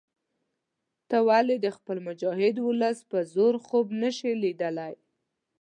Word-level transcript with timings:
ته 1.09 1.17
ولې 1.27 1.55
د 1.61 1.67
خپل 1.77 1.97
مجاهد 2.07 2.55
ولس 2.67 2.97
په 3.11 3.19
زور 3.33 3.53
خوب 3.65 3.85
نه 4.01 4.09
شې 4.17 4.31
لیدلای. 4.43 4.95